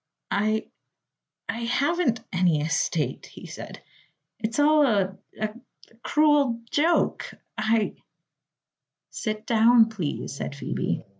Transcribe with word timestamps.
"I 0.31 0.65
I 1.47 1.59
haven't 1.59 2.21
any 2.33 2.59
estate," 2.61 3.27
he 3.27 3.45
said. 3.45 3.83
"It's 4.39 4.57
all 4.57 4.83
a 4.83 5.15
a 5.39 5.49
cruel 6.01 6.59
joke! 6.71 7.31
I" 7.55 7.93
"Sit 9.11 9.45
down, 9.45 9.89
please," 9.89 10.33
said 10.35 10.55
Phoebe. 10.55 11.05